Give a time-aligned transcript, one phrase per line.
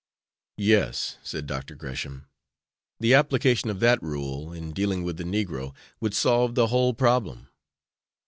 [0.57, 1.75] '""Yes," said Dr.
[1.75, 2.25] Gresham;
[2.99, 7.49] "the application of that rule in dealing with the negro would solve the whole problem."